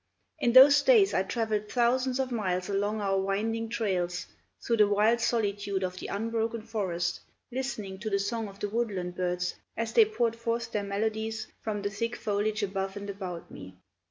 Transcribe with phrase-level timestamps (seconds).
[0.39, 4.25] In those days I traveled thousands of miles along our winding trails,
[4.59, 7.19] through the wild solitude of the unbroken forest,
[7.51, 11.83] listening to the song of the woodland birds, as they poured forth their melodies from
[11.83, 13.75] the thick foliage above and about me.